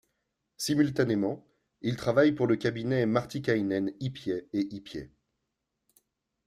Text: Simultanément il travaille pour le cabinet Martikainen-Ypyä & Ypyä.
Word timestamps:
Simultanément 0.57 1.45
il 1.83 1.95
travaille 1.95 2.31
pour 2.31 2.47
le 2.47 2.55
cabinet 2.55 3.05
Martikainen-Ypyä 3.05 4.45
& 4.47 4.51
Ypyä. 4.51 5.09